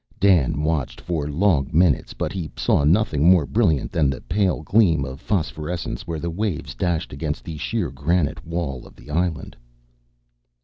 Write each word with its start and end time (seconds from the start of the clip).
Dan 0.19 0.63
watched 0.63 0.99
for 0.99 1.27
long 1.29 1.69
minutes, 1.71 2.15
but 2.15 2.33
he 2.33 2.49
saw 2.57 2.83
nothing 2.83 3.29
more 3.29 3.45
brilliant 3.45 3.91
than 3.91 4.09
the 4.09 4.19
pale 4.21 4.63
gleam 4.63 5.05
of 5.05 5.21
phosphorescence 5.21 6.07
where 6.07 6.17
the 6.17 6.31
waves 6.31 6.73
dashed 6.73 7.13
against 7.13 7.43
the 7.45 7.55
sheer 7.57 7.91
granite 7.91 8.43
wall 8.43 8.87
of 8.87 8.95
the 8.95 9.11
island. 9.11 9.55